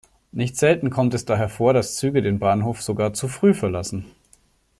Nicht 0.31 0.57
selten 0.57 0.89
kommt 0.89 1.13
es 1.13 1.25
daher 1.25 1.47
vor, 1.47 1.73
dass 1.75 1.95
Züge 1.97 2.23
den 2.23 2.39
Bahnhof 2.39 2.81
sogar 2.81 3.13
zu 3.13 3.27
früh 3.27 3.53
verlassen. 3.53 4.05